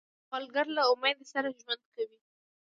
[0.27, 2.19] سوالګر له امید سره ژوند کوي